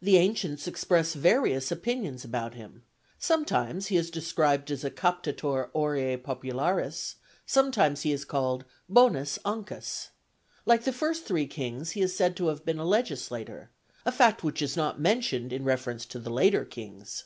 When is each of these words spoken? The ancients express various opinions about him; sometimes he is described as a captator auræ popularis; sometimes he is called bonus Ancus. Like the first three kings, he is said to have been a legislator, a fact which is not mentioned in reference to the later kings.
The 0.00 0.16
ancients 0.16 0.68
express 0.68 1.14
various 1.14 1.72
opinions 1.72 2.24
about 2.24 2.54
him; 2.54 2.84
sometimes 3.18 3.88
he 3.88 3.96
is 3.96 4.12
described 4.12 4.70
as 4.70 4.84
a 4.84 4.92
captator 4.92 5.70
auræ 5.74 6.18
popularis; 6.18 7.16
sometimes 7.46 8.02
he 8.02 8.12
is 8.12 8.24
called 8.24 8.64
bonus 8.88 9.40
Ancus. 9.44 10.10
Like 10.66 10.84
the 10.84 10.92
first 10.92 11.24
three 11.24 11.48
kings, 11.48 11.90
he 11.98 12.00
is 12.00 12.14
said 12.14 12.36
to 12.36 12.46
have 12.46 12.64
been 12.64 12.78
a 12.78 12.84
legislator, 12.84 13.70
a 14.04 14.12
fact 14.12 14.44
which 14.44 14.62
is 14.62 14.76
not 14.76 15.00
mentioned 15.00 15.52
in 15.52 15.64
reference 15.64 16.06
to 16.06 16.20
the 16.20 16.30
later 16.30 16.64
kings. 16.64 17.24